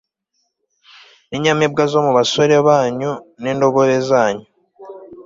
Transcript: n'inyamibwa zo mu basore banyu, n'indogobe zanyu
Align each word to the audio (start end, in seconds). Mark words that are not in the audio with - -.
n'inyamibwa 1.29 1.83
zo 1.91 1.99
mu 2.05 2.11
basore 2.17 2.55
banyu, 2.67 3.11
n'indogobe 3.41 3.97
zanyu 4.09 4.45